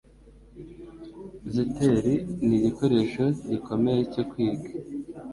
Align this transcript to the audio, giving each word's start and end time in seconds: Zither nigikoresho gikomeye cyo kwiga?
Zither 1.53 2.05
nigikoresho 2.47 3.25
gikomeye 3.49 4.01
cyo 4.13 4.23
kwiga? 4.29 4.67